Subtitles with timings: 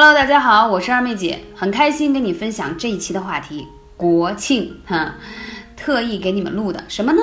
[0.00, 3.66] Hello，大家好，我是二妹姐，很开心跟你分享这一期的话题。
[3.96, 5.16] 国庆哈，
[5.76, 7.20] 特意给你们录的什么呢？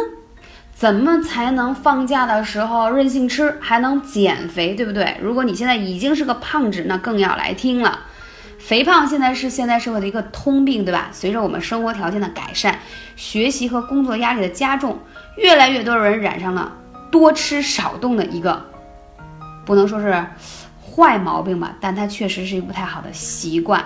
[0.74, 5.17] 怎么才能放假的时候任性吃，还能减肥，对不对？
[5.22, 7.98] 如果你现在已经是个胖子，那更要来听了。
[8.59, 11.07] 肥胖现在是现代社会的一个通病，对吧？
[11.13, 12.77] 随着我们生活条件的改善，
[13.15, 14.99] 学习和工作压力的加重，
[15.37, 16.73] 越来越多的人染上了
[17.09, 18.65] 多吃少动的一个，
[19.65, 20.25] 不能说是。
[20.96, 23.84] 坏毛病吧，但它确实是一个不太好的习惯。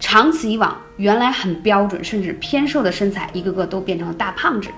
[0.00, 4.68] 长此以往，原来很标准甚至偏瘦的身材，一个个都变成了大胖子。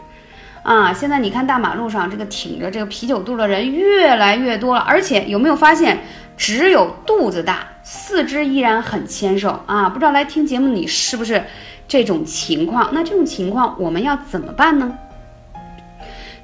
[0.63, 5.99] 啊，现在你看大马路上这个挺着这个啤酒肚的人越来越多了，而且有没有发现，
[6.37, 9.89] 只有肚子大，四肢依然很纤瘦啊？
[9.89, 11.43] 不知道来听节目你是不是
[11.89, 12.91] 这种情况？
[12.93, 14.99] 那这种情况我们要怎么办呢？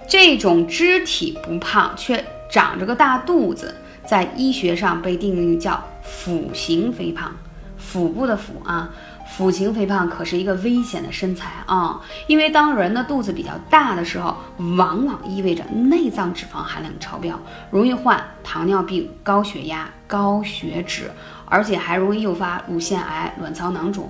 [0.08, 3.74] 这种肢体不胖却长着个大肚子。
[4.06, 7.32] 在医学上被定义叫腹型肥胖，
[7.76, 8.90] 腹部的腹啊，
[9.36, 14.36] 腹型肥胖可是一个危险的身材啊，因为当人的肚子比较大的时候，
[14.76, 17.38] 往往意味着内脏脂肪含量超标，
[17.70, 21.10] 容易患糖尿病、高血压、高血脂，
[21.44, 24.08] 而且还容易诱发乳腺癌、卵巢囊肿，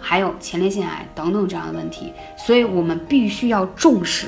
[0.00, 4.26] 还有前列腺癌等等这样的问题，所以我们必须要重视。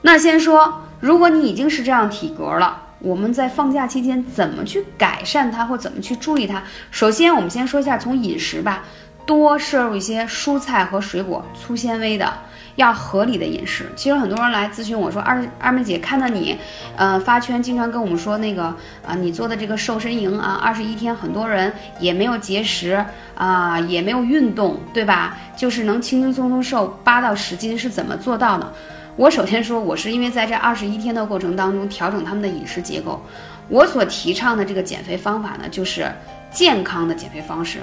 [0.00, 2.80] 那先说，如果你已经是这样体格了。
[3.04, 6.62] 我们在放假期间怎么去改善它，或怎么去注意它？
[6.90, 8.82] 首先，我们先说一下从饮食吧，
[9.26, 12.32] 多摄入一些蔬菜和水果，粗纤维的，
[12.76, 13.84] 要合理的饮食。
[13.94, 16.56] 其实很多人来咨询我说，二二妹姐看到你，
[16.96, 18.74] 呃，发圈经常跟我们说那个
[19.06, 25.36] 啊，你做的这个瘦身营啊，二十一天，很多人也没有节食啊，也没有运动，对吧？
[25.54, 28.72] 就是能轻轻松松瘦八到十斤，是怎么做到的？
[29.16, 33.22] 我首先说，我是因为在这二十一天的过程当中调整他们的饮食结构。
[33.68, 36.10] 我所提倡的这个减肥方法呢，就是
[36.50, 37.78] 健康的减肥方式，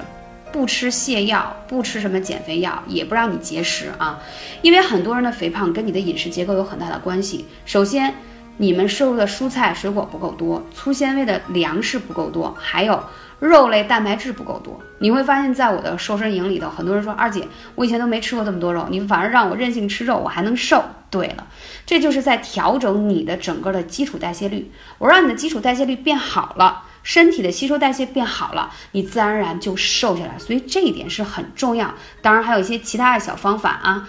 [0.51, 4.19] 不吃泻药，不吃什么减肥药，也不让你节食啊。
[4.61, 7.45] 因为很多人的肥胖跟你的饮食结构有很大的关系。
[7.65, 8.13] 首先，
[8.57, 13.01] 你们摄入的蔬菜水果不够多，粗纤维的粮食不够多，还有。
[13.41, 20.83] 肉类蛋白质不够多，你会发现在我的瘦身营里头，很多人说二姐，我以前都没吃过这么多肉，你反而让我任性吃肉，我还能瘦。
[21.09, 21.47] 对了，
[21.85, 30.37] 这就是在调整你的整个的基础代谢率，我让你的基础代谢率变好了，身体的吸收代谢变好了，你自然而然就瘦下来。
[30.37, 31.93] 所以这一点是很重要。
[32.21, 34.07] 当然还有一些其他的小方法啊，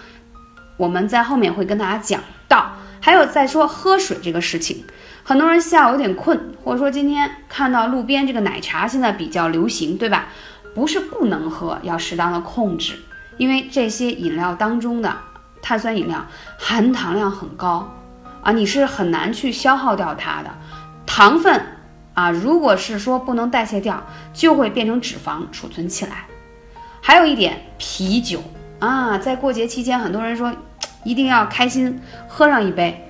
[0.77, 2.71] 我们在后面会跟大家讲到。
[3.03, 4.85] 还有再说喝水这个事情。
[5.25, 10.29] 很多人下午有点困，或者说今天看到路边这个奶茶现在比较流行，对吧？
[10.73, 12.93] 不是不能喝，要适当的控制，
[13.35, 15.13] 因为这些饮料当中的
[15.61, 16.25] 碳酸饮料
[16.57, 17.91] 含糖量很高
[18.41, 20.49] 啊，你是很难去消耗掉它的
[21.05, 21.61] 糖分
[22.13, 22.31] 啊。
[22.31, 24.01] 如果是说不能代谢掉，
[24.33, 26.25] 就会变成脂肪储存起来。
[27.01, 28.41] 还有一点，啤酒
[28.79, 30.53] 啊，在过节期间，很多人说
[31.03, 33.07] 一定要开心喝上一杯。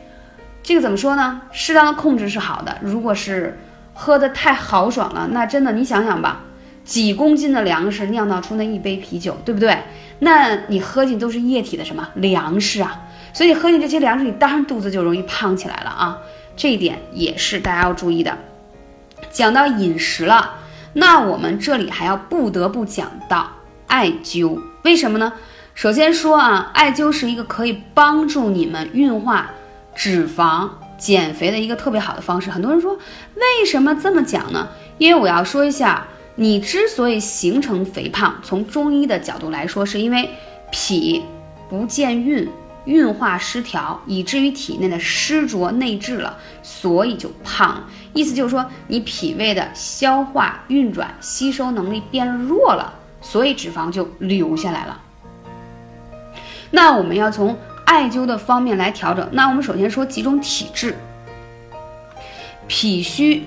[0.62, 1.42] 这个怎么说呢？
[1.52, 2.78] 适当的控制是好的。
[2.82, 3.60] 如果是
[3.94, 6.42] 喝的太豪爽了，那真的你想想吧，
[6.86, 9.78] 几公斤的粮食酿造出那一杯啤酒，对不对？
[10.20, 13.02] 那你喝进都是液体的什么粮食啊？
[13.34, 16.18] 所以喝进这些粮食，你当然肚子就容易胖起来了啊。
[16.56, 18.38] 这一点也是大家要注意的。
[19.32, 20.56] 讲到饮食了，
[20.94, 23.52] 那我们这里还要不得不讲到
[23.88, 24.62] 艾灸。
[24.84, 25.34] 为什么呢？
[25.76, 29.50] 首先说啊，艾灸是一个可以帮助你们运化。
[29.96, 30.68] 脂肪
[30.98, 32.98] 减肥的一个特别好的方式，很多人说
[33.36, 34.68] 为什么这么讲呢？
[34.98, 40.28] 因为我要说一下，你之所以形成肥胖，从中医的角度来说，是因为
[40.72, 41.22] 脾
[41.70, 42.50] 不健运，
[42.86, 47.84] 运化失调，以至于体内的湿浊内滞了，所以就胖。
[48.14, 52.92] 意思就是说，你脾胃的消化、运转、吸收能力变弱了，
[53.22, 55.00] 所以脂肪就留下来了。
[56.74, 57.56] 那我们要从。
[57.86, 60.96] 艾灸的方面来调整，那我们首先说几种体质：
[62.66, 63.46] 脾虚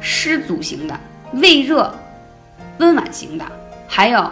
[0.00, 0.98] 湿阻型的、
[1.32, 1.94] 胃热
[2.78, 3.46] 温婉型的，
[3.86, 4.30] 还有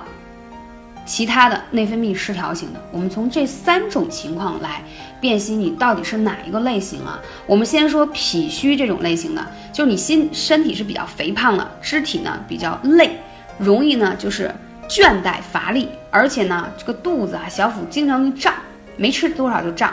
[1.07, 2.81] 其他的内分泌失调型的。
[2.91, 4.83] 我们从这三种情况来
[5.21, 7.19] 辨析你到底是哪一个类型啊？
[7.47, 13.19] 我们先说脾虚这种类型的，就是你心身体是比较肥胖的，肢体呢比较累，
[13.59, 14.53] 容易呢就是
[14.89, 18.55] 倦怠乏力，而且呢这个肚子啊小腹经常会胀。
[18.99, 19.93] 没吃多少就胀，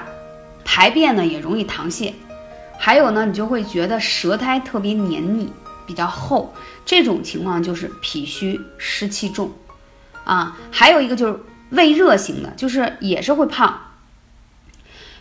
[0.64, 2.14] 排便呢也容易溏泻，
[2.80, 5.52] 还有呢，你就会觉得舌苔特别黏腻，
[5.86, 6.54] 比较厚，
[6.86, 9.52] 这种情况就是脾虚湿气重，
[10.24, 11.38] 啊，还有一个就是
[11.72, 13.78] 胃热型的，就是也是会胖，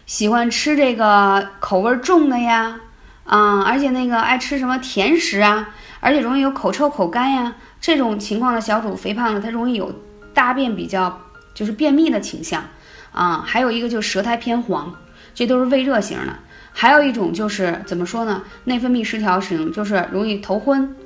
[0.06, 2.78] 喜欢吃这个口味重的呀，
[3.24, 5.70] 啊，而且那个爱吃什么甜食啊，
[6.02, 9.94] 而且容易有口臭、口干呀这种情况的小主肥胖呢，它容易有
[10.34, 11.16] 大便比较
[11.54, 12.64] 就是便秘的倾向
[13.12, 13.44] 啊。
[13.46, 14.92] 还有一个就是舌苔偏黄，
[15.32, 16.34] 这都是胃热型的。
[16.72, 18.42] 还有一种就是怎么说呢？
[18.64, 20.96] 内分泌失调型，就是容易头昏、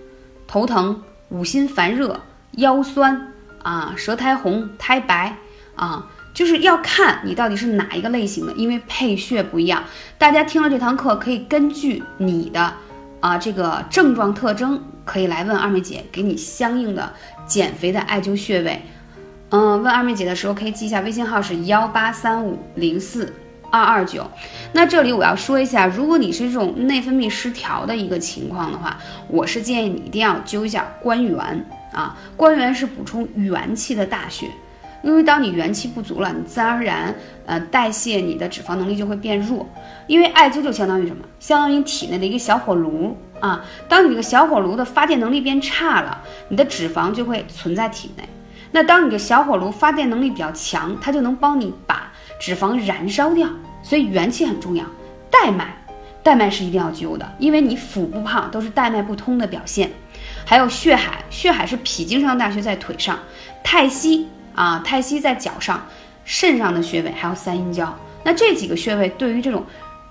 [0.46, 2.19] 头疼、五心烦热、
[2.52, 5.37] 腰酸啊、舌苔红、苔白
[5.75, 6.08] 啊。
[6.32, 9.82] 就是要看你到底是哪一个类型的，因为配穴不一样。
[10.19, 12.75] 大家听了这堂课，可以根据你的
[13.20, 17.12] 啊这个症状特征，可以来问二妹姐，给你相应的
[17.46, 18.82] 减肥的艾灸穴位。
[19.50, 23.32] 嗯，问二妹姐的时候可以记一下微信号是幺八三五零四
[23.70, 24.28] 二二九。
[24.72, 28.98] 那这里我要说一下，如果你是这种内分泌失调的一个情况的话，
[29.28, 31.38] 我是建议你一定要灸一下关元
[31.92, 34.46] 啊，关元是补充元气的大穴。
[35.06, 37.14] 因为当你元气不足了，你自然而然，
[37.47, 39.64] 呃，代谢你的脂肪能力就会变弱。
[40.08, 41.25] 因为艾灸就相当于什么？
[41.38, 43.64] 相当于体内的一个小火炉啊。
[43.88, 48.29] 当你这个小火炉的发电能力变差了，你的脂肪就会存在体内。
[48.73, 53.49] 那当你的小火炉发电能力比较强，它就能帮你把脂肪燃烧掉。
[53.85, 54.85] 所以元气很重要。
[55.31, 55.73] 带脉，
[56.25, 59.88] 带脉是一定要灸的，因为你腹部胖都是带脉不通的表现。
[60.44, 63.17] 还有血海，血海是脾经上大穴在腿上，
[63.62, 64.26] 太溪。
[64.56, 65.87] 啊，太溪在脚上，
[66.25, 69.62] 肾上的穴位还有三阴交，那这几个穴位对于这种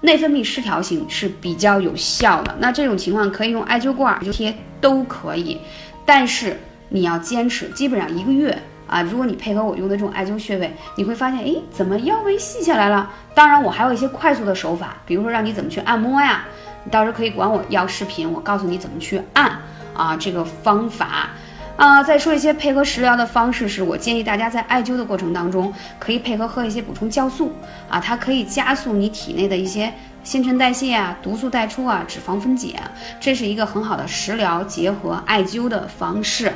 [0.01, 2.55] 内分泌失调型是比较有效的。
[2.59, 5.59] 那这种情况可以用艾灸罐、灸贴都可以，
[6.05, 6.57] 但是
[6.89, 8.55] 你要坚持，基本上一个月
[8.87, 9.01] 啊。
[9.01, 13.11] 如果你配合我用的这种艾灸穴位，你会发现，哎，怎么腰围细下来了？
[13.33, 16.45] 当然，我还有一些快速的手法，比如说让你怎么去按摩呀，
[16.83, 19.59] 你到时候可以管我要视频，我告诉你怎么去按
[19.95, 21.31] 啊，这个方法。
[21.77, 27.51] 啊，再说一些配合食疗的方式，是我建议大家在艾灸的过程当中，可以配合喝一些补充酵素
[27.89, 29.91] 啊，它可以加速你体内的一些
[30.23, 32.79] 新陈代谢啊、毒素代出啊、脂肪分解，
[33.19, 36.49] 这是一个很好的食疗结合艾灸的方式。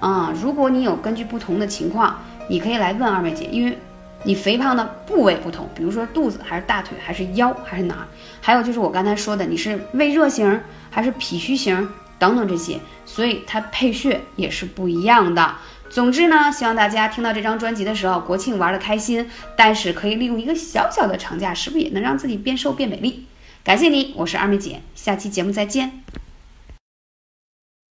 [0.00, 2.18] 啊，如果你有根据不同的情况，
[2.48, 3.78] 你可以来问二妹姐，因为
[4.24, 8.06] 你肥胖的部位不同，比如说肚子还是大腿还是腰还是哪儿，
[8.40, 10.60] 还有就是我刚才说的，你是胃热型
[10.90, 11.88] 还是脾虚型。
[12.18, 15.56] 等等这些，所以它配穴也是不一样的。
[15.88, 23.26] 总之呢，希望大家听到这张专辑的时候，国庆玩的开心，但是可以利用一个小小的长假，是不是也能让自己变瘦变美丽？
[23.62, 26.02] 感谢你，我是二妹姐，下期节目再见。